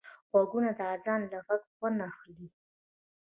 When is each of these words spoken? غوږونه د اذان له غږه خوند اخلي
غوږونه 0.29 0.69
د 0.77 0.79
اذان 0.95 1.21
له 1.31 1.39
غږه 1.47 1.69
خوند 1.75 1.99
اخلي 2.09 2.47